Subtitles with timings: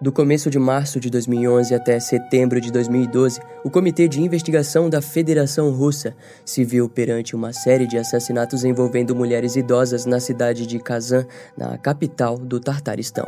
[0.00, 5.02] Do começo de março de 2011 até setembro de 2012, o Comitê de Investigação da
[5.02, 6.14] Federação Russa
[6.44, 11.26] se viu perante uma série de assassinatos envolvendo mulheres idosas na cidade de Kazan,
[11.56, 13.26] na capital do Tartaristão.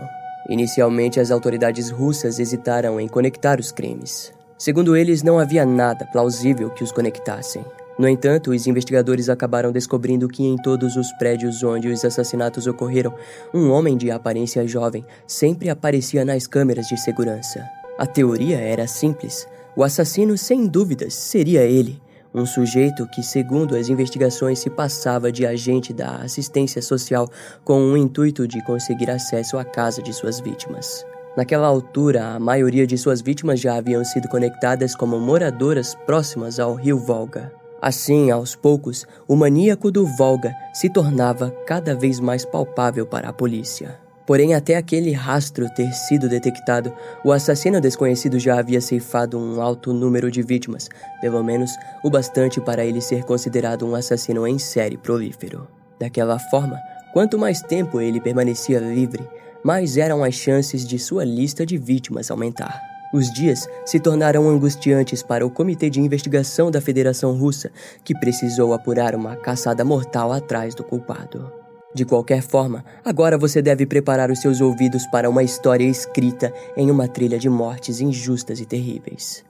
[0.48, 4.32] Inicialmente, as autoridades russas hesitaram em conectar os crimes.
[4.56, 7.64] Segundo eles, não havia nada plausível que os conectassem.
[8.00, 13.14] No entanto, os investigadores acabaram descobrindo que em todos os prédios onde os assassinatos ocorreram,
[13.52, 17.62] um homem de aparência jovem sempre aparecia nas câmeras de segurança.
[17.98, 19.46] A teoria era simples.
[19.76, 22.00] O assassino, sem dúvidas, seria ele.
[22.34, 27.28] Um sujeito que, segundo as investigações, se passava de agente da assistência social
[27.66, 31.04] com o intuito de conseguir acesso à casa de suas vítimas.
[31.36, 36.74] Naquela altura, a maioria de suas vítimas já haviam sido conectadas como moradoras próximas ao
[36.74, 37.59] rio Volga.
[37.80, 43.32] Assim, aos poucos, o maníaco do Volga se tornava cada vez mais palpável para a
[43.32, 43.98] polícia.
[44.26, 46.92] Porém, até aquele rastro ter sido detectado,
[47.24, 50.88] o assassino desconhecido já havia ceifado um alto número de vítimas,
[51.20, 51.70] pelo menos
[52.04, 55.66] o bastante para ele ser considerado um assassino em série prolífero.
[55.98, 56.78] Daquela forma,
[57.12, 59.28] quanto mais tempo ele permanecia livre,
[59.64, 62.89] mais eram as chances de sua lista de vítimas aumentar.
[63.12, 67.72] Os dias se tornaram angustiantes para o Comitê de Investigação da Federação Russa,
[68.04, 71.52] que precisou apurar uma caçada mortal atrás do culpado.
[71.92, 76.88] De qualquer forma, agora você deve preparar os seus ouvidos para uma história escrita em
[76.88, 79.49] uma trilha de mortes injustas e terríveis.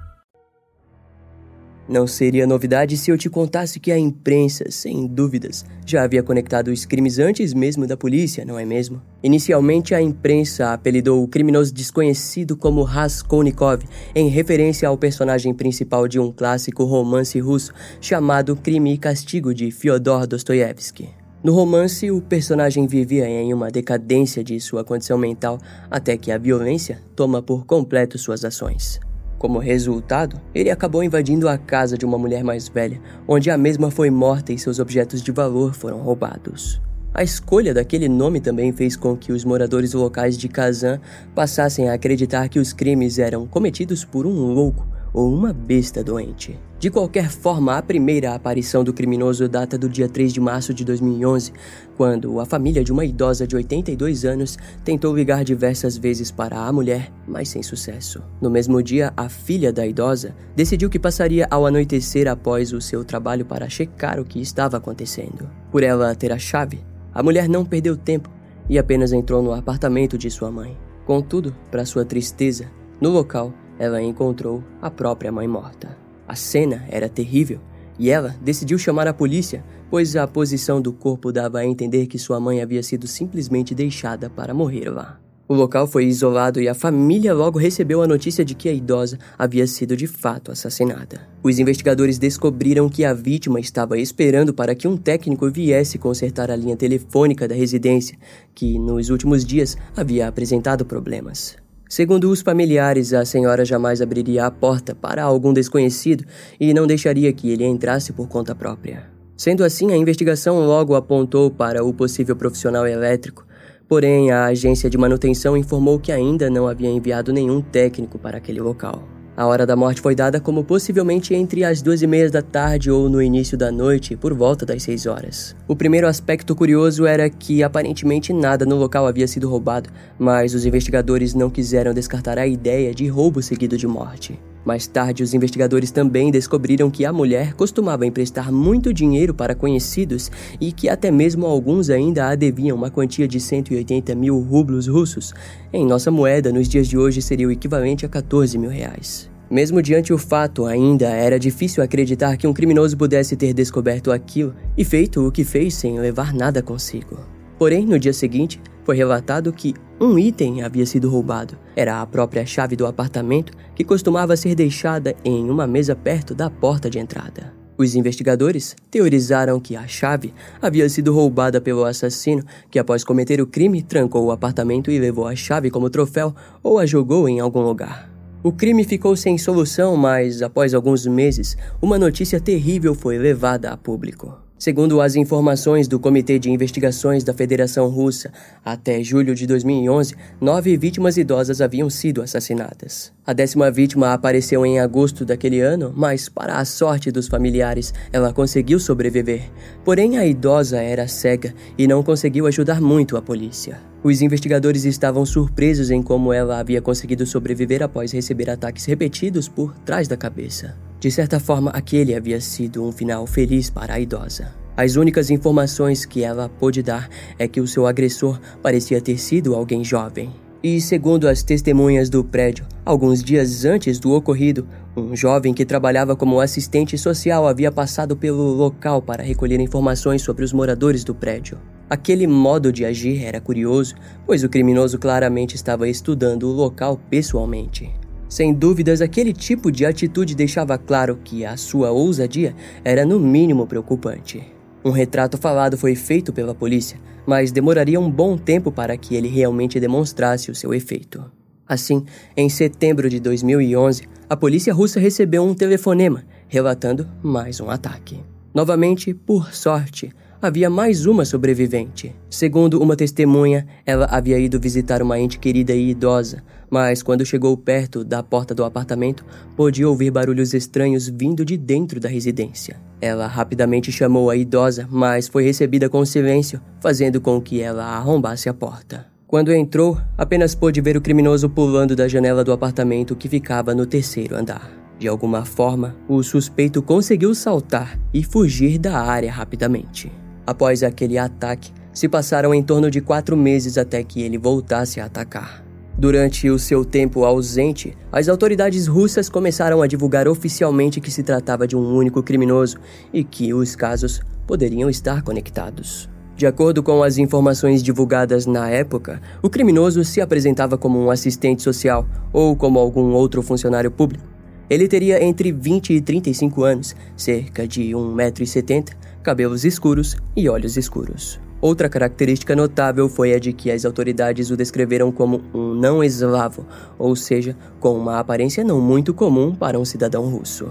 [1.91, 6.69] Não seria novidade se eu te contasse que a imprensa, sem dúvidas, já havia conectado
[6.69, 9.01] os crimes antes mesmo da polícia, não é mesmo?
[9.21, 13.83] Inicialmente, a imprensa apelidou o criminoso desconhecido como Raskolnikov,
[14.15, 19.69] em referência ao personagem principal de um clássico romance russo chamado Crime e Castigo de
[19.69, 21.09] Fyodor Dostoiévski.
[21.43, 25.59] No romance, o personagem vivia em uma decadência de sua condição mental
[25.89, 28.97] até que a violência toma por completo suas ações.
[29.41, 33.89] Como resultado, ele acabou invadindo a casa de uma mulher mais velha, onde a mesma
[33.89, 36.79] foi morta e seus objetos de valor foram roubados.
[37.11, 41.01] A escolha daquele nome também fez com que os moradores locais de Kazan
[41.33, 46.57] passassem a acreditar que os crimes eram cometidos por um louco ou uma besta doente.
[46.79, 50.83] De qualquer forma, a primeira aparição do criminoso data do dia 3 de março de
[50.83, 51.53] 2011,
[51.95, 56.73] quando a família de uma idosa de 82 anos tentou ligar diversas vezes para a
[56.73, 58.23] mulher, mas sem sucesso.
[58.41, 63.05] No mesmo dia, a filha da idosa decidiu que passaria ao anoitecer após o seu
[63.05, 65.47] trabalho para checar o que estava acontecendo.
[65.71, 66.79] Por ela ter a chave,
[67.13, 68.29] a mulher não perdeu tempo
[68.67, 70.75] e apenas entrou no apartamento de sua mãe.
[71.05, 75.97] Contudo, para sua tristeza, no local ela encontrou a própria mãe morta.
[76.27, 77.59] A cena era terrível
[77.97, 82.19] e ela decidiu chamar a polícia, pois a posição do corpo dava a entender que
[82.19, 85.19] sua mãe havia sido simplesmente deixada para morrer lá.
[85.47, 89.17] O local foi isolado e a família logo recebeu a notícia de que a idosa
[89.35, 91.27] havia sido de fato assassinada.
[91.41, 96.55] Os investigadores descobriram que a vítima estava esperando para que um técnico viesse consertar a
[96.55, 98.15] linha telefônica da residência,
[98.53, 101.57] que nos últimos dias havia apresentado problemas.
[101.91, 106.23] Segundo os familiares, a senhora jamais abriria a porta para algum desconhecido
[106.57, 109.03] e não deixaria que ele entrasse por conta própria.
[109.35, 113.45] Sendo assim, a investigação logo apontou para o possível profissional elétrico,
[113.89, 118.61] porém a agência de manutenção informou que ainda não havia enviado nenhum técnico para aquele
[118.61, 119.03] local.
[119.41, 122.91] A hora da morte foi dada como possivelmente entre as duas e meia da tarde
[122.91, 125.55] ou no início da noite, por volta das seis horas.
[125.67, 129.89] O primeiro aspecto curioso era que aparentemente nada no local havia sido roubado,
[130.19, 134.39] mas os investigadores não quiseram descartar a ideia de roubo seguido de morte.
[134.63, 140.29] Mais tarde, os investigadores também descobriram que a mulher costumava emprestar muito dinheiro para conhecidos
[140.59, 145.33] e que até mesmo alguns ainda a deviam uma quantia de 180 mil rublos russos.
[145.73, 149.30] Em nossa moeda, nos dias de hoje, seria o equivalente a 14 mil reais.
[149.51, 154.55] Mesmo diante o fato, ainda era difícil acreditar que um criminoso pudesse ter descoberto aquilo
[154.77, 157.19] e feito o que fez sem levar nada consigo.
[157.59, 161.57] Porém, no dia seguinte, foi relatado que um item havia sido roubado.
[161.75, 166.49] Era a própria chave do apartamento que costumava ser deixada em uma mesa perto da
[166.49, 167.53] porta de entrada.
[167.77, 173.47] Os investigadores teorizaram que a chave havia sido roubada pelo assassino, que após cometer o
[173.47, 176.33] crime trancou o apartamento e levou a chave como troféu
[176.63, 178.10] ou a jogou em algum lugar.
[178.43, 183.77] O crime ficou sem solução, mas após alguns meses, uma notícia terrível foi levada a
[183.77, 184.35] público.
[184.61, 188.31] Segundo as informações do Comitê de Investigações da Federação Russa,
[188.63, 193.11] até julho de 2011, nove vítimas idosas haviam sido assassinadas.
[193.25, 198.31] A décima vítima apareceu em agosto daquele ano, mas, para a sorte dos familiares, ela
[198.31, 199.49] conseguiu sobreviver.
[199.83, 203.79] Porém, a idosa era cega e não conseguiu ajudar muito a polícia.
[204.03, 209.73] Os investigadores estavam surpresos em como ela havia conseguido sobreviver após receber ataques repetidos por
[209.79, 210.90] trás da cabeça.
[211.01, 214.53] De certa forma, aquele havia sido um final feliz para a idosa.
[214.77, 217.09] As únicas informações que ela pôde dar
[217.39, 220.31] é que o seu agressor parecia ter sido alguém jovem.
[220.61, 226.15] E, segundo as testemunhas do prédio, alguns dias antes do ocorrido, um jovem que trabalhava
[226.15, 231.57] como assistente social havia passado pelo local para recolher informações sobre os moradores do prédio.
[231.89, 237.91] Aquele modo de agir era curioso, pois o criminoso claramente estava estudando o local pessoalmente.
[238.31, 243.67] Sem dúvidas, aquele tipo de atitude deixava claro que a sua ousadia era no mínimo
[243.67, 244.41] preocupante.
[244.85, 246.97] Um retrato falado foi feito pela polícia,
[247.27, 251.29] mas demoraria um bom tempo para que ele realmente demonstrasse o seu efeito.
[251.67, 252.05] Assim,
[252.37, 258.23] em setembro de 2011, a polícia russa recebeu um telefonema relatando mais um ataque.
[258.53, 260.09] Novamente, por sorte,
[260.41, 262.15] havia mais uma sobrevivente.
[262.29, 267.55] Segundo uma testemunha, ela havia ido visitar uma ente querida e idosa, mas quando chegou
[267.55, 269.23] perto da porta do apartamento,
[269.55, 272.81] pôde ouvir barulhos estranhos vindo de dentro da residência.
[272.99, 278.49] Ela rapidamente chamou a idosa, mas foi recebida com silêncio, fazendo com que ela arrombasse
[278.49, 279.05] a porta.
[279.27, 283.85] Quando entrou, apenas pôde ver o criminoso pulando da janela do apartamento que ficava no
[283.85, 284.71] terceiro andar.
[284.97, 290.11] De alguma forma, o suspeito conseguiu saltar e fugir da área rapidamente.
[290.45, 295.05] Após aquele ataque, se passaram em torno de quatro meses até que ele voltasse a
[295.05, 295.63] atacar.
[295.97, 301.67] Durante o seu tempo ausente, as autoridades russas começaram a divulgar oficialmente que se tratava
[301.67, 302.77] de um único criminoso
[303.13, 306.09] e que os casos poderiam estar conectados.
[306.35, 311.61] De acordo com as informações divulgadas na época, o criminoso se apresentava como um assistente
[311.61, 314.25] social ou como algum outro funcionário público.
[314.67, 321.39] Ele teria entre 20 e 35 anos, cerca de 1,70m, cabelos escuros e olhos escuros.
[321.61, 326.65] Outra característica notável foi a de que as autoridades o descreveram como um não eslavo,
[326.97, 330.67] ou seja, com uma aparência não muito comum para um cidadão russo.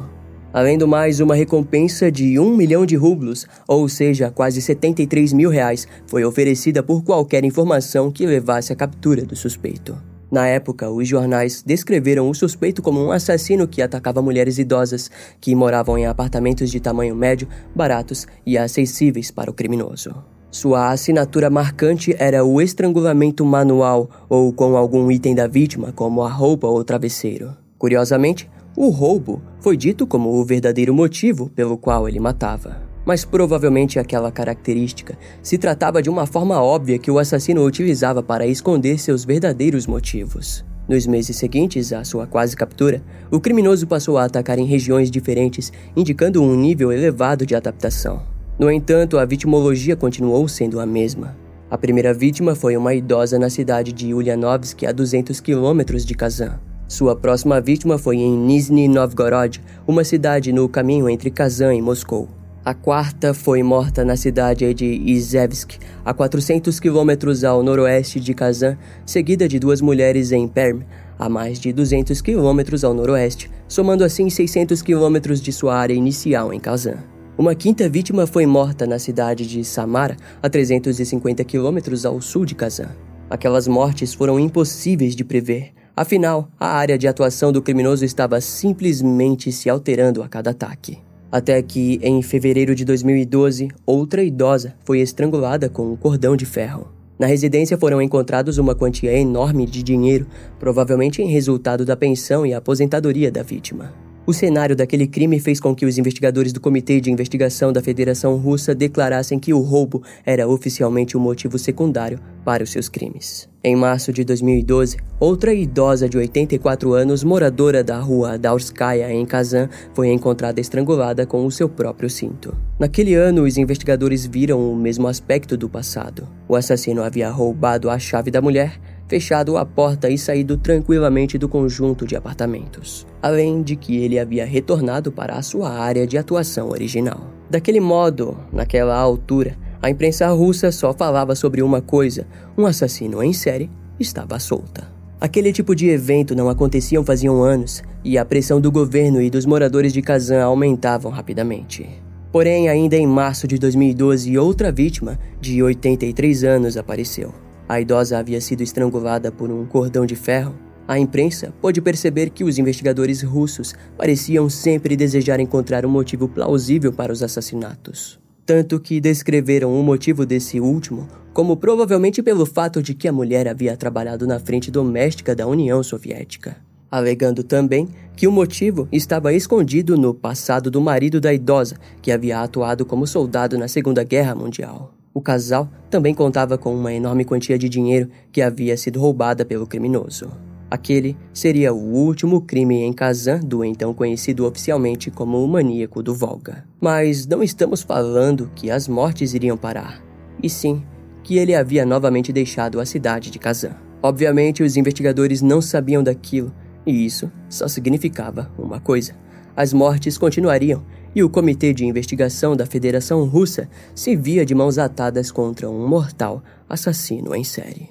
[0.52, 5.48] Além do mais, uma recompensa de um milhão de rublos, ou seja, quase 73 mil
[5.48, 10.09] reais, foi oferecida por qualquer informação que levasse à captura do suspeito.
[10.30, 15.10] Na época, os jornais descreveram o suspeito como um assassino que atacava mulheres idosas
[15.40, 20.14] que moravam em apartamentos de tamanho médio, baratos e acessíveis para o criminoso.
[20.50, 26.30] Sua assinatura marcante era o estrangulamento manual ou com algum item da vítima, como a
[26.30, 27.56] roupa ou travesseiro.
[27.78, 33.98] Curiosamente, o roubo foi dito como o verdadeiro motivo pelo qual ele matava mas provavelmente
[33.98, 39.24] aquela característica se tratava de uma forma óbvia que o assassino utilizava para esconder seus
[39.24, 40.64] verdadeiros motivos.
[40.88, 45.72] Nos meses seguintes à sua quase captura, o criminoso passou a atacar em regiões diferentes,
[45.96, 48.22] indicando um nível elevado de adaptação.
[48.58, 51.36] No entanto, a vitimologia continuou sendo a mesma.
[51.70, 56.58] A primeira vítima foi uma idosa na cidade de Ulyanovsk, a 200 quilômetros de Kazan.
[56.88, 62.28] Sua próxima vítima foi em Nizhny Novgorod, uma cidade no caminho entre Kazan e Moscou.
[62.62, 68.76] A quarta foi morta na cidade de Izevsk, a 400 quilômetros ao noroeste de Kazan,
[69.06, 70.82] seguida de duas mulheres em Perm,
[71.18, 76.52] a mais de 200 quilômetros ao noroeste, somando assim 600 quilômetros de sua área inicial
[76.52, 76.98] em Kazan.
[77.38, 82.54] Uma quinta vítima foi morta na cidade de Samara, a 350 quilômetros ao sul de
[82.54, 82.90] Kazan.
[83.30, 89.50] Aquelas mortes foram impossíveis de prever, afinal, a área de atuação do criminoso estava simplesmente
[89.50, 90.98] se alterando a cada ataque.
[91.32, 96.88] Até que, em fevereiro de 2012, outra idosa foi estrangulada com um cordão de ferro.
[97.18, 100.26] Na residência foram encontrados uma quantia enorme de dinheiro,
[100.58, 103.92] provavelmente em resultado da pensão e aposentadoria da vítima.
[104.26, 108.36] O cenário daquele crime fez com que os investigadores do Comitê de Investigação da Federação
[108.36, 113.48] Russa declarassem que o roubo era oficialmente o motivo secundário para os seus crimes.
[113.64, 119.68] Em março de 2012, outra idosa de 84 anos, moradora da rua Daurskaya, em Kazan,
[119.94, 122.56] foi encontrada estrangulada com o seu próprio cinto.
[122.78, 126.26] Naquele ano, os investigadores viram o mesmo aspecto do passado.
[126.48, 131.48] O assassino havia roubado a chave da mulher, fechado a porta e saído tranquilamente do
[131.48, 136.68] conjunto de apartamentos, além de que ele havia retornado para a sua área de atuação
[136.68, 137.20] original.
[137.50, 142.24] Daquele modo, naquela altura, a imprensa russa só falava sobre uma coisa:
[142.56, 144.86] um assassino em série estava solta.
[145.20, 149.44] Aquele tipo de evento não aconteciam faziam anos e a pressão do governo e dos
[149.44, 151.84] moradores de Kazan aumentavam rapidamente.
[152.30, 157.34] Porém, ainda em março de 2012, outra vítima, de 83 anos, apareceu.
[157.70, 160.56] A idosa havia sido estrangulada por um cordão de ferro.
[160.88, 166.92] A imprensa pôde perceber que os investigadores russos pareciam sempre desejar encontrar um motivo plausível
[166.92, 168.18] para os assassinatos.
[168.44, 173.46] Tanto que descreveram o motivo desse último como provavelmente pelo fato de que a mulher
[173.46, 176.56] havia trabalhado na frente doméstica da União Soviética,
[176.90, 182.42] alegando também que o motivo estava escondido no passado do marido da idosa, que havia
[182.42, 184.92] atuado como soldado na Segunda Guerra Mundial.
[185.12, 189.66] O casal também contava com uma enorme quantia de dinheiro que havia sido roubada pelo
[189.66, 190.30] criminoso.
[190.70, 196.14] Aquele seria o último crime em Kazan do então conhecido oficialmente como o maníaco do
[196.14, 196.64] Volga.
[196.80, 200.00] Mas não estamos falando que as mortes iriam parar,
[200.40, 200.82] e sim
[201.24, 203.74] que ele havia novamente deixado a cidade de Kazan.
[204.00, 206.54] Obviamente, os investigadores não sabiam daquilo,
[206.86, 209.14] e isso só significava uma coisa:
[209.60, 210.82] as mortes continuariam
[211.14, 215.86] e o Comitê de Investigação da Federação Russa se via de mãos atadas contra um
[215.86, 217.90] mortal assassino em série.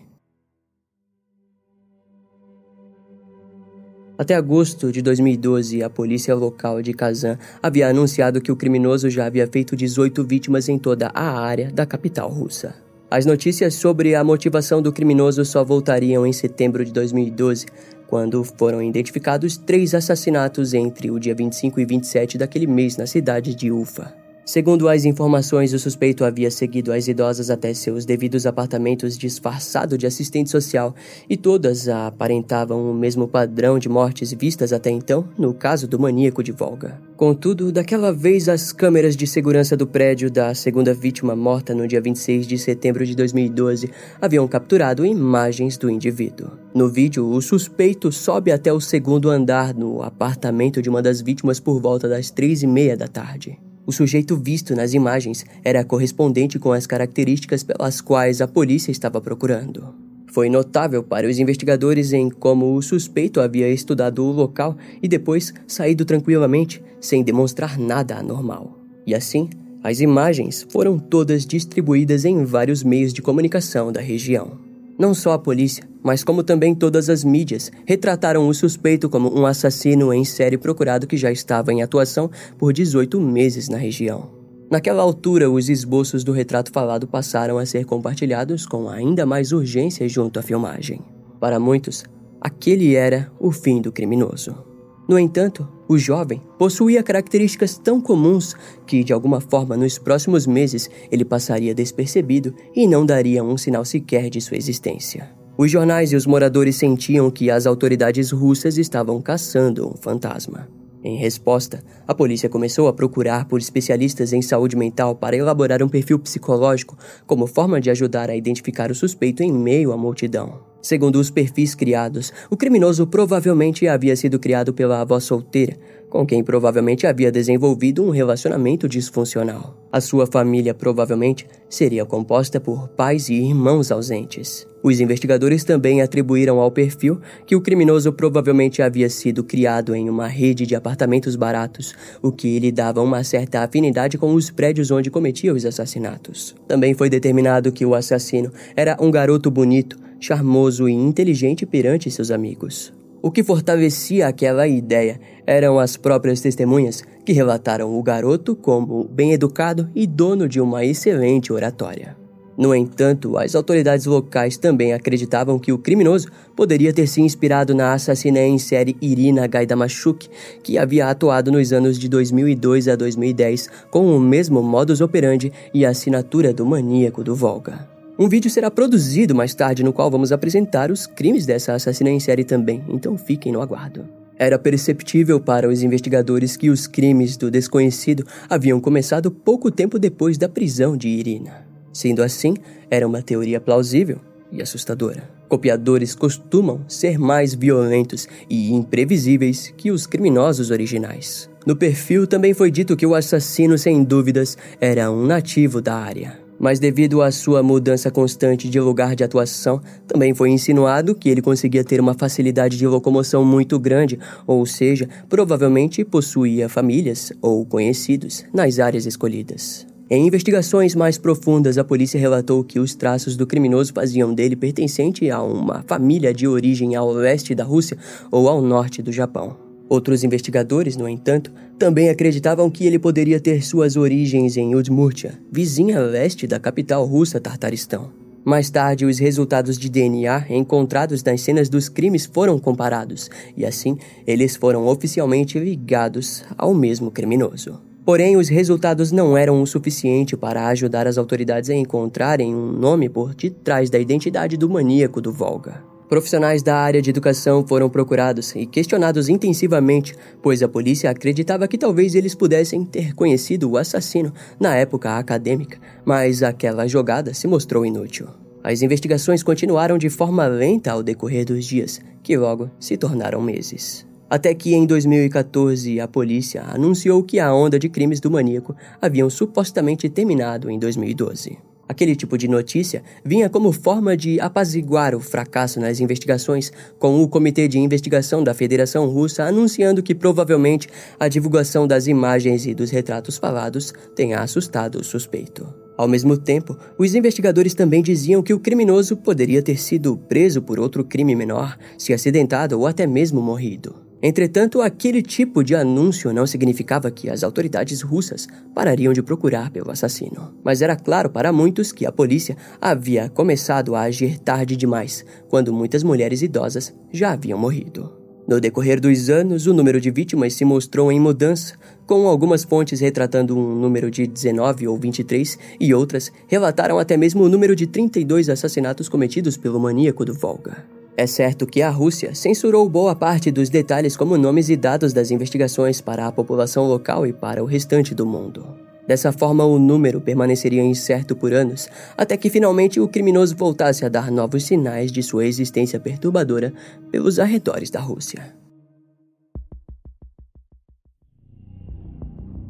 [4.17, 9.27] Até agosto de 2012, a polícia local de Kazan havia anunciado que o criminoso já
[9.27, 12.73] havia feito 18 vítimas em toda a área da capital russa.
[13.11, 17.67] As notícias sobre a motivação do criminoso só voltariam em setembro de 2012,
[18.09, 23.53] quando foram identificados três assassinatos entre o dia 25 e 27 daquele mês na cidade
[23.53, 24.11] de Ufa.
[24.49, 30.07] Segundo as informações, o suspeito havia seguido as idosas até seus devidos apartamentos disfarçado de
[30.07, 30.95] assistente social
[31.29, 36.41] e todas aparentavam o mesmo padrão de mortes vistas até então no caso do maníaco
[36.41, 36.99] de Volga.
[37.15, 42.01] Contudo, daquela vez as câmeras de segurança do prédio da segunda vítima morta no dia
[42.01, 46.49] 26 de setembro de 2012 haviam capturado imagens do indivíduo.
[46.73, 51.59] No vídeo, o suspeito sobe até o segundo andar no apartamento de uma das vítimas
[51.59, 53.68] por volta das três e meia da tarde.
[53.89, 59.19] O sujeito visto nas imagens era correspondente com as características pelas quais a polícia estava
[59.19, 59.95] procurando.
[60.27, 65.51] Foi notável para os investigadores em como o suspeito havia estudado o local e depois
[65.65, 68.77] saído tranquilamente, sem demonstrar nada anormal.
[69.07, 69.49] E assim,
[69.83, 74.68] as imagens foram todas distribuídas em vários meios de comunicação da região.
[74.99, 79.45] Não só a polícia, mas como também todas as mídias, retrataram o suspeito como um
[79.45, 84.29] assassino em série procurado que já estava em atuação por 18 meses na região.
[84.69, 90.07] Naquela altura, os esboços do retrato falado passaram a ser compartilhados com ainda mais urgência
[90.09, 91.01] junto à filmagem.
[91.39, 92.03] Para muitos,
[92.41, 94.68] aquele era o fim do criminoso.
[95.09, 100.87] No entanto, o jovem possuía características tão comuns que, de alguma forma, nos próximos meses
[101.11, 105.31] ele passaria despercebido e não daria um sinal sequer de sua existência.
[105.57, 110.69] Os jornais e os moradores sentiam que as autoridades russas estavam caçando um fantasma.
[111.03, 115.89] Em resposta, a polícia começou a procurar por especialistas em saúde mental para elaborar um
[115.89, 120.68] perfil psicológico como forma de ajudar a identificar o suspeito em meio à multidão.
[120.81, 125.75] Segundo os perfis criados, o criminoso provavelmente havia sido criado pela avó solteira,
[126.09, 129.77] com quem provavelmente havia desenvolvido um relacionamento disfuncional.
[129.91, 134.67] A sua família provavelmente seria composta por pais e irmãos ausentes.
[134.81, 140.27] Os investigadores também atribuíram ao perfil que o criminoso provavelmente havia sido criado em uma
[140.27, 145.11] rede de apartamentos baratos, o que lhe dava uma certa afinidade com os prédios onde
[145.11, 146.55] cometia os assassinatos.
[146.67, 152.31] Também foi determinado que o assassino era um garoto bonito, charmoso e inteligente perante seus
[152.31, 152.93] amigos.
[153.21, 159.33] O que fortalecia aquela ideia eram as próprias testemunhas que relataram o garoto como bem
[159.33, 162.17] educado e dono de uma excelente oratória.
[162.57, 167.93] No entanto, as autoridades locais também acreditavam que o criminoso poderia ter se inspirado na
[167.93, 170.27] assassina em série Irina Gaidamashuk,
[170.61, 175.85] que havia atuado nos anos de 2002 a 2010 com o mesmo modus operandi e
[175.85, 177.98] assinatura do maníaco do Volga.
[178.19, 182.19] Um vídeo será produzido mais tarde no qual vamos apresentar os crimes dessa assassina em
[182.19, 184.05] série também, então fiquem no aguardo.
[184.37, 190.37] Era perceptível para os investigadores que os crimes do desconhecido haviam começado pouco tempo depois
[190.37, 191.65] da prisão de Irina.
[191.93, 192.55] Sendo assim,
[192.91, 194.19] era uma teoria plausível
[194.51, 195.23] e assustadora.
[195.47, 201.49] Copiadores costumam ser mais violentos e imprevisíveis que os criminosos originais.
[201.65, 206.48] No perfil também foi dito que o assassino, sem dúvidas, era um nativo da área.
[206.59, 211.41] Mas devido à sua mudança constante de lugar de atuação, também foi insinuado que ele
[211.41, 218.45] conseguia ter uma facilidade de locomoção muito grande, ou seja, provavelmente possuía famílias ou conhecidos
[218.53, 219.87] nas áreas escolhidas.
[220.11, 225.29] Em investigações mais profundas, a polícia relatou que os traços do criminoso faziam dele pertencente
[225.29, 227.95] a uma família de origem ao leste da Rússia
[228.31, 229.68] ou ao norte do Japão.
[229.89, 235.99] Outros investigadores, no entanto, também acreditavam que ele poderia ter suas origens em Udmurtia, vizinha
[235.99, 238.11] leste da capital russa Tartaristão.
[238.45, 243.97] Mais tarde, os resultados de DNA encontrados nas cenas dos crimes foram comparados, e assim
[244.27, 247.81] eles foram oficialmente ligados ao mesmo criminoso.
[248.05, 253.09] Porém, os resultados não eram o suficiente para ajudar as autoridades a encontrarem um nome
[253.09, 255.83] por detrás da identidade do maníaco do Volga.
[256.09, 261.77] Profissionais da área de educação foram procurados e questionados intensivamente, pois a polícia acreditava que
[261.77, 267.85] talvez eles pudessem ter conhecido o assassino na época acadêmica, mas aquela jogada se mostrou
[267.85, 268.27] inútil.
[268.63, 274.03] As investigações continuaram de forma lenta ao decorrer dos dias, que logo se tornaram meses.
[274.27, 279.29] Até que em 2014 a polícia anunciou que a onda de crimes do maníaco haviam
[279.29, 281.69] supostamente terminado em 2012.
[281.89, 287.27] Aquele tipo de notícia vinha como forma de apaziguar o fracasso nas investigações, com o
[287.27, 290.87] Comitê de Investigação da Federação Russa anunciando que provavelmente
[291.19, 295.67] a divulgação das imagens e dos retratos falados tenha assustado o suspeito.
[295.97, 300.79] Ao mesmo tempo, os investigadores também diziam que o criminoso poderia ter sido preso por
[300.79, 304.08] outro crime menor, se acidentado ou até mesmo morrido.
[304.21, 309.91] Entretanto, aquele tipo de anúncio não significava que as autoridades russas parariam de procurar pelo
[309.91, 310.53] assassino.
[310.61, 315.71] Mas era claro para muitos que a polícia havia começado a agir tarde demais, quando
[315.71, 318.19] muitas mulheres idosas já haviam morrido.
[318.45, 322.99] No decorrer dos anos, o número de vítimas se mostrou em mudança, com algumas fontes
[322.99, 327.85] retratando um número de 19 ou 23 e outras relataram até mesmo o número de
[327.85, 330.98] 32 assassinatos cometidos pelo maníaco do Volga.
[331.19, 335.31] É certo que a Rússia censurou boa parte dos detalhes como nomes e dados das
[335.31, 338.65] investigações para a população local e para o restante do mundo.
[339.05, 344.07] Dessa forma, o número permaneceria incerto por anos, até que finalmente o criminoso voltasse a
[344.07, 346.71] dar novos sinais de sua existência perturbadora
[347.11, 348.55] pelos arredores da Rússia.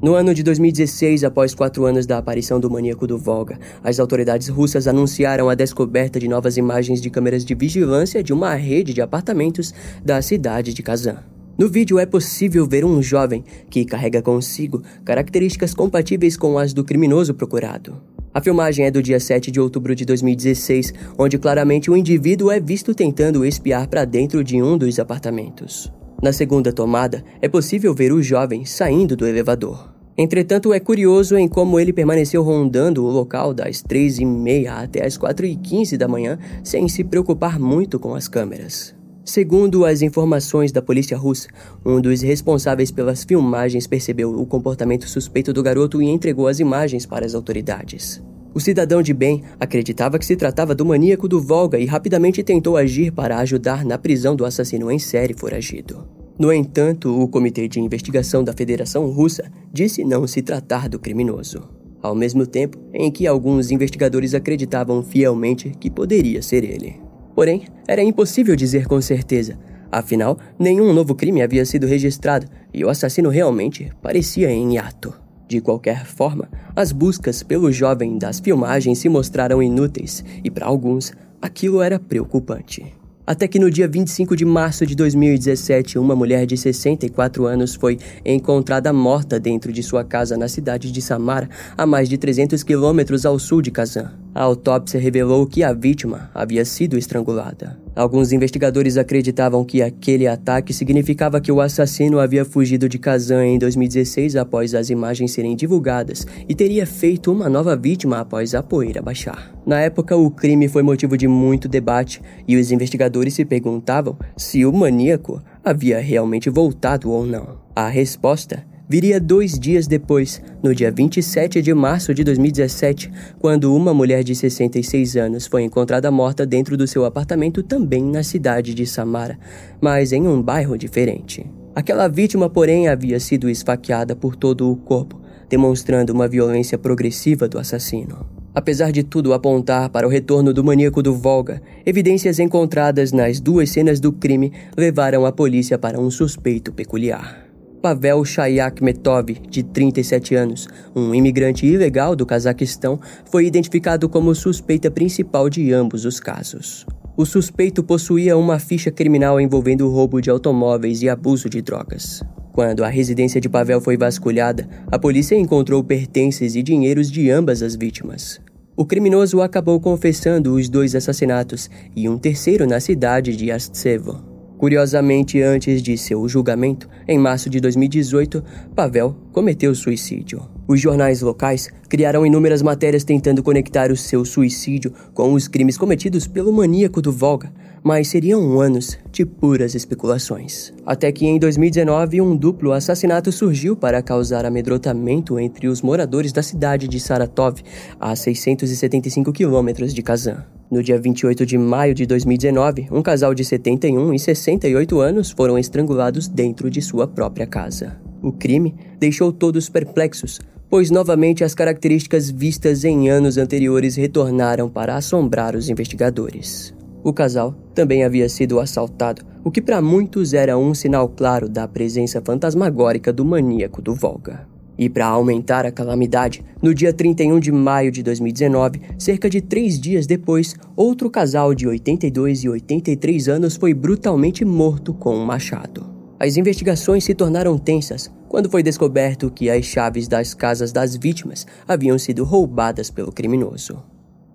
[0.02, 4.48] No ano de 2016, após quatro anos da aparição do maníaco do Volga, as autoridades
[4.48, 9.02] russas anunciaram a descoberta de novas imagens de câmeras de vigilância de uma rede de
[9.02, 11.18] apartamentos da cidade de Kazan.
[11.58, 16.86] No vídeo é possível ver um jovem que carrega consigo características compatíveis com as do
[16.86, 18.02] criminoso procurado.
[18.34, 22.60] A filmagem é do dia 7 de outubro de 2016, onde claramente o indivíduo é
[22.62, 25.92] visto tentando espiar para dentro de um dos apartamentos.
[26.22, 29.94] Na segunda tomada, é possível ver o jovem saindo do elevador.
[30.18, 35.96] Entretanto, é curioso em como ele permaneceu rondando o local das 3h30 até as 4h15
[35.96, 38.94] da manhã sem se preocupar muito com as câmeras.
[39.24, 41.48] Segundo as informações da polícia russa,
[41.86, 47.06] um dos responsáveis pelas filmagens percebeu o comportamento suspeito do garoto e entregou as imagens
[47.06, 48.22] para as autoridades.
[48.60, 52.76] O cidadão de bem acreditava que se tratava do maníaco do Volga e rapidamente tentou
[52.76, 56.06] agir para ajudar na prisão do assassino em série foragido.
[56.38, 61.70] No entanto, o Comitê de Investigação da Federação Russa disse não se tratar do criminoso,
[62.02, 66.98] ao mesmo tempo em que alguns investigadores acreditavam fielmente que poderia ser ele.
[67.34, 69.58] Porém, era impossível dizer com certeza,
[69.90, 75.29] afinal, nenhum novo crime havia sido registrado e o assassino realmente parecia em hiato.
[75.50, 81.12] De qualquer forma, as buscas pelo jovem das filmagens se mostraram inúteis e, para alguns,
[81.42, 82.94] aquilo era preocupante.
[83.26, 87.98] Até que no dia 25 de março de 2017, uma mulher de 64 anos foi
[88.24, 93.26] encontrada morta dentro de sua casa na cidade de Samara, a mais de 300 quilômetros
[93.26, 94.12] ao sul de Kazan.
[94.36, 97.80] A autópsia revelou que a vítima havia sido estrangulada.
[98.00, 103.60] Alguns investigadores acreditavam que aquele ataque significava que o assassino havia fugido de Kazan em
[103.60, 109.02] 2016 após as imagens serem divulgadas e teria feito uma nova vítima após a poeira
[109.02, 109.54] baixar.
[109.66, 114.66] Na época, o crime foi motivo de muito debate e os investigadores se perguntavam se
[114.66, 117.58] o maníaco havia realmente voltado ou não.
[117.76, 123.94] A resposta viria dois dias depois, no dia 27 de março de 2017, quando uma
[123.94, 128.88] mulher de 66 anos foi encontrada morta dentro do seu apartamento também na cidade de
[128.88, 129.38] Samara,
[129.80, 131.46] mas em um bairro diferente.
[131.76, 137.60] Aquela vítima, porém, havia sido esfaqueada por todo o corpo, demonstrando uma violência progressiva do
[137.60, 138.26] assassino.
[138.56, 143.70] Apesar de tudo apontar para o retorno do maníaco do Volga, evidências encontradas nas duas
[143.70, 147.49] cenas do crime levaram a polícia para um suspeito peculiar.
[147.82, 153.00] Pavel Shayakhmetov, de 37 anos, um imigrante ilegal do Cazaquistão,
[153.32, 156.86] foi identificado como suspeita principal de ambos os casos.
[157.16, 162.22] O suspeito possuía uma ficha criminal envolvendo roubo de automóveis e abuso de drogas.
[162.52, 167.64] Quando a residência de Pavel foi vasculhada, a polícia encontrou pertences e dinheiros de ambas
[167.64, 168.42] as vítimas.
[168.76, 174.29] O criminoso acabou confessando os dois assassinatos e um terceiro na cidade de Astsevo.
[174.60, 178.44] Curiosamente, antes de seu julgamento, em março de 2018,
[178.76, 180.42] Pavel cometeu suicídio.
[180.68, 186.28] Os jornais locais criaram inúmeras matérias tentando conectar o seu suicídio com os crimes cometidos
[186.28, 187.50] pelo maníaco do Volga,
[187.84, 190.74] mas seriam anos de puras especulações.
[190.86, 196.44] Até que em 2019, um duplo assassinato surgiu para causar amedrontamento entre os moradores da
[196.44, 197.62] cidade de Saratov,
[198.00, 200.46] a 675 quilômetros de Kazan.
[200.70, 205.58] No dia 28 de maio de 2019, um casal de 71 e 68 anos foram
[205.58, 208.00] estrangulados dentro de sua própria casa.
[208.22, 210.40] O crime deixou todos perplexos,
[210.70, 216.74] pois novamente as características vistas em anos anteriores retornaram para assombrar os investigadores.
[217.04, 221.68] O casal também havia sido assaltado, o que para muitos era um sinal claro da
[221.68, 224.48] presença fantasmagórica do maníaco do Volga.
[224.78, 229.80] E para aumentar a calamidade, no dia 31 de maio de 2019, cerca de três
[229.80, 235.86] dias depois, outro casal de 82 e 83 anos foi brutalmente morto com um machado.
[236.20, 241.48] As investigações se tornaram tensas quando foi descoberto que as chaves das casas das vítimas
[241.68, 243.82] haviam sido roubadas pelo criminoso.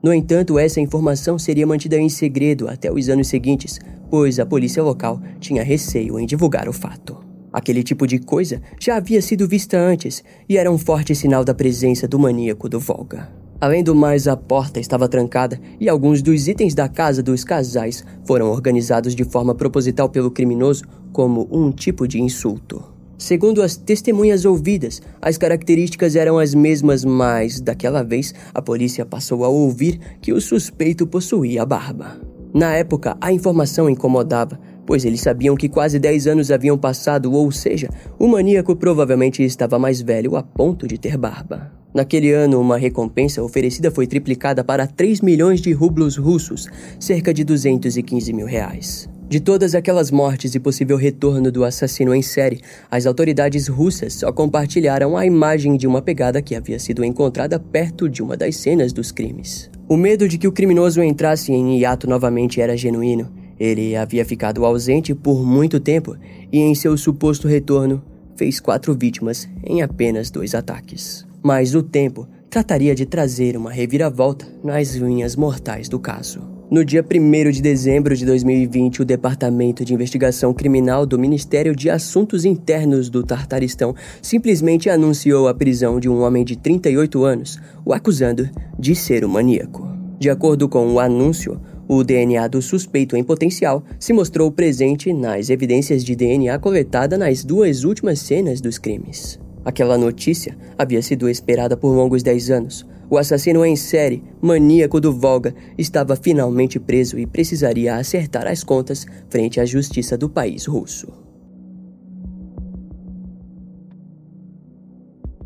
[0.05, 4.83] No entanto, essa informação seria mantida em segredo até os anos seguintes, pois a polícia
[4.83, 7.25] local tinha receio em divulgar o fato.
[7.51, 11.55] Aquele tipo de coisa já havia sido vista antes e era um forte sinal da
[11.55, 13.33] presença do maníaco do Volga.
[13.59, 18.05] Além do mais, a porta estava trancada e alguns dos itens da casa dos casais
[18.27, 22.94] foram organizados de forma proposital pelo criminoso como um tipo de insulto.
[23.16, 29.44] Segundo as testemunhas ouvidas, as características eram as mesmas, mas daquela vez a polícia passou
[29.44, 32.20] a ouvir que o suspeito possuía barba.
[32.53, 37.50] Na época, a informação incomodava, pois eles sabiam que quase 10 anos haviam passado, ou
[37.50, 41.72] seja, o maníaco provavelmente estava mais velho a ponto de ter barba.
[41.94, 47.44] Naquele ano, uma recompensa oferecida foi triplicada para 3 milhões de rublos russos, cerca de
[47.44, 49.09] 215 mil reais.
[49.29, 52.61] De todas aquelas mortes e possível retorno do assassino em série,
[52.91, 58.09] as autoridades russas só compartilharam a imagem de uma pegada que havia sido encontrada perto
[58.09, 59.71] de uma das cenas dos crimes.
[59.89, 64.65] O medo de que o criminoso entrasse em hiato novamente era genuíno, ele havia ficado
[64.65, 66.17] ausente por muito tempo
[66.53, 68.03] e, em seu suposto retorno,
[68.37, 71.27] fez quatro vítimas em apenas dois ataques.
[71.43, 76.54] Mas o tempo trataria de trazer uma reviravolta nas linhas mortais do caso.
[76.70, 81.90] No dia 1 de dezembro de 2020, o Departamento de Investigação Criminal do Ministério de
[81.90, 87.92] Assuntos Internos do Tartaristão simplesmente anunciou a prisão de um homem de 38 anos, o
[87.92, 88.48] acusando
[88.79, 89.87] de ser um maníaco.
[90.18, 95.50] De acordo com o anúncio, o DNA do suspeito em potencial se mostrou presente nas
[95.50, 99.38] evidências de DNA coletada nas duas últimas cenas dos crimes.
[99.66, 102.87] Aquela notícia havia sido esperada por longos 10 anos.
[103.11, 109.07] O assassino em série, maníaco do Volga, estava finalmente preso e precisaria acertar as contas
[109.29, 111.12] frente à justiça do país russo.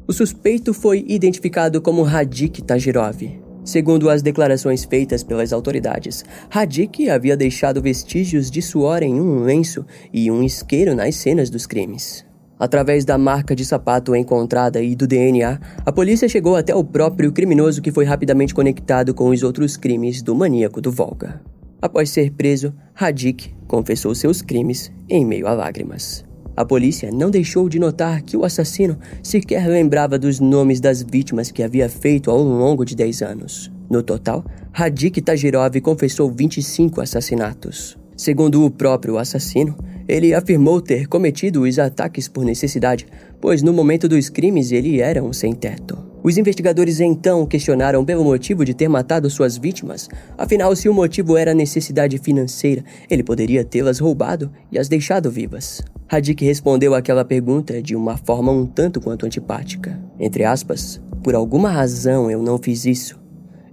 [0.07, 7.37] O suspeito foi identificado como Radik Tajirov, Segundo as declarações feitas pelas autoridades, Hadik havia
[7.37, 12.25] deixado vestígios de suor em um lenço e um isqueiro nas cenas dos crimes.
[12.59, 17.31] Através da marca de sapato encontrada e do DNA, a polícia chegou até o próprio
[17.31, 21.41] criminoso que foi rapidamente conectado com os outros crimes do maníaco do Volga.
[21.81, 26.25] Após ser preso, Hadik confessou seus crimes em meio a lágrimas.
[26.57, 31.53] A polícia não deixou de notar que o assassino sequer lembrava dos nomes das vítimas
[31.53, 33.71] que havia feito ao longo de 10 anos.
[33.89, 37.97] No total, Radik Tajirov confessou 25 assassinatos.
[38.19, 39.79] Segundo o próprio assassino,
[40.09, 43.07] ele afirmou ter cometido os ataques por necessidade,
[43.41, 45.97] pois no momento dos crimes ele era um sem-teto.
[46.21, 50.09] Os investigadores então questionaram pelo motivo de ter matado suas vítimas.
[50.37, 55.81] Afinal, se o motivo era necessidade financeira, ele poderia tê-las roubado e as deixado vivas.
[56.09, 59.97] Hadik respondeu àquela pergunta de uma forma um tanto quanto antipática.
[60.19, 63.17] Entre aspas, por alguma razão eu não fiz isso.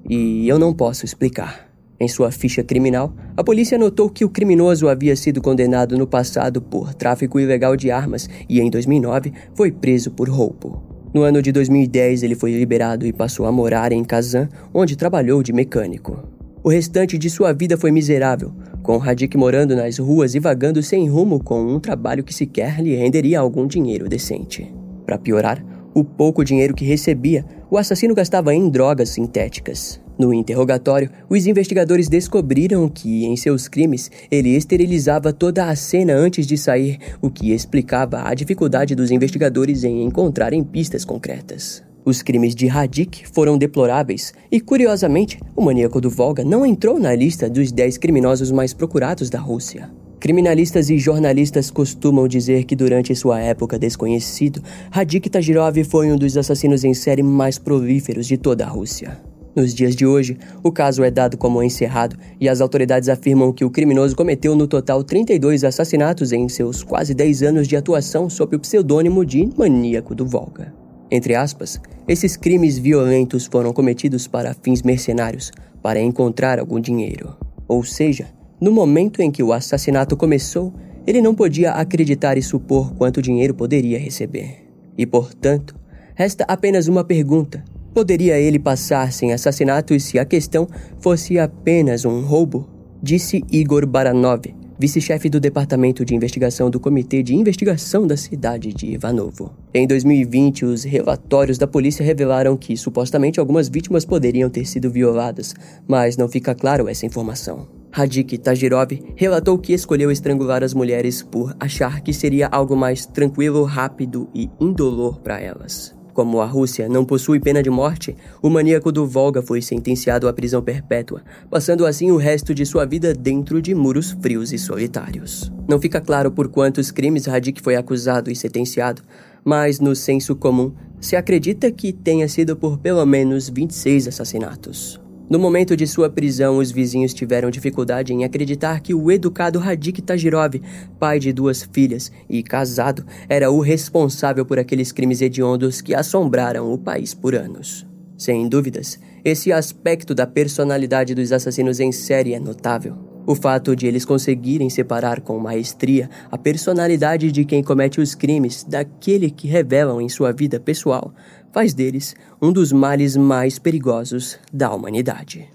[0.08, 1.66] E eu não posso explicar.
[2.00, 6.62] Em sua ficha criminal, a polícia notou que o criminoso havia sido condenado no passado
[6.62, 10.84] por tráfico ilegal de armas e, em 2009, foi preso por roubo.
[11.14, 15.42] No ano de 2010, ele foi liberado e passou a morar em Kazan, onde trabalhou
[15.42, 16.28] de mecânico.
[16.62, 18.52] O restante de sua vida foi miserável,
[18.84, 22.94] com Hadik morando nas ruas e vagando sem rumo com um trabalho que sequer lhe
[22.96, 24.74] renderia algum dinheiro decente.
[25.06, 30.02] Para piorar, o pouco dinheiro que recebia, o assassino gastava em drogas sintéticas.
[30.18, 36.48] No interrogatório, os investigadores descobriram que, em seus crimes, ele esterilizava toda a cena antes
[36.48, 41.84] de sair, o que explicava a dificuldade dos investigadores em encontrarem pistas concretas.
[42.06, 47.14] Os crimes de Hadik foram deploráveis e, curiosamente, o maníaco do Volga não entrou na
[47.14, 49.90] lista dos 10 criminosos mais procurados da Rússia.
[50.20, 56.38] Criminalistas e jornalistas costumam dizer que durante sua época desconhecido, Hadik Tagirov foi um dos
[56.38, 59.20] assassinos em série mais prolíferos de toda a Rússia.
[59.56, 63.64] Nos dias de hoje, o caso é dado como encerrado e as autoridades afirmam que
[63.64, 68.58] o criminoso cometeu no total 32 assassinatos em seus quase 10 anos de atuação sob
[68.58, 70.74] o pseudônimo de Maníaco do Volga.
[71.10, 77.38] Entre aspas, esses crimes violentos foram cometidos para fins mercenários, para encontrar algum dinheiro.
[77.66, 78.28] Ou seja,
[78.60, 80.74] no momento em que o assassinato começou,
[81.08, 84.66] ele não podia acreditar e supor quanto dinheiro poderia receber.
[84.98, 85.76] E, portanto,
[86.14, 87.64] resta apenas uma pergunta:
[87.96, 90.68] poderia ele passar sem assassinato se a questão
[91.00, 92.68] fosse apenas um roubo?
[93.02, 94.42] Disse Igor Baranov,
[94.78, 99.54] vice-chefe do Departamento de Investigação do Comitê de Investigação da cidade de Ivanovo.
[99.74, 105.56] Em 2020, os relatórios da polícia revelaram que supostamente algumas vítimas poderiam ter sido violadas,
[105.88, 107.66] mas não fica claro essa informação.
[107.92, 113.64] Radik Tagirov relatou que escolheu estrangular as mulheres por achar que seria algo mais tranquilo,
[113.64, 115.96] rápido e indolor para elas.
[116.16, 120.34] Como a Rússia não possui pena de morte, o maníaco do Volga foi sentenciado à
[120.34, 125.52] prisão perpétua, passando assim o resto de sua vida dentro de muros frios e solitários.
[125.68, 129.02] Não fica claro por quantos crimes Radik foi acusado e sentenciado,
[129.44, 135.05] mas no senso comum se acredita que tenha sido por pelo menos 26 assassinatos.
[135.28, 140.00] No momento de sua prisão, os vizinhos tiveram dificuldade em acreditar que o educado Radik
[140.00, 140.62] Tagirov,
[141.00, 146.72] pai de duas filhas e casado, era o responsável por aqueles crimes hediondos que assombraram
[146.72, 147.88] o país por anos.
[148.16, 152.96] Sem dúvidas, esse aspecto da personalidade dos assassinos em série é notável.
[153.28, 158.64] O fato de eles conseguirem separar com maestria a personalidade de quem comete os crimes
[158.64, 161.12] daquele que revelam em sua vida pessoal
[161.56, 165.50] faz deles um dos males mais perigosos da humanidade.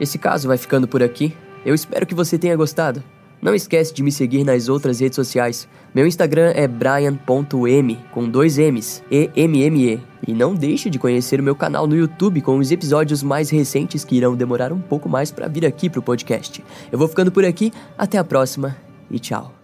[0.00, 1.36] Esse caso vai ficando por aqui.
[1.62, 3.04] Eu espero que você tenha gostado.
[3.42, 5.68] Não esquece de me seguir nas outras redes sociais.
[5.94, 10.00] Meu Instagram é brian.m com dois M's, E-M-M-E.
[10.26, 14.04] E não deixe de conhecer o meu canal no YouTube com os episódios mais recentes
[14.04, 16.64] que irão demorar um pouco mais para vir aqui pro podcast.
[16.90, 18.74] Eu vou ficando por aqui, até a próxima
[19.10, 19.61] e tchau.